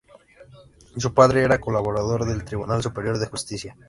Su 0.97 1.13
padre 1.13 1.43
era 1.43 1.61
colaborador 1.61 2.25
del 2.25 2.43
Tribunal 2.43 2.81
Superior 2.81 3.19
de 3.19 3.27
Justicia. 3.27 3.75